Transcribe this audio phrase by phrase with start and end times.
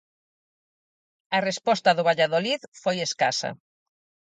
[1.37, 3.49] A resposta do Valladolid foi escasa.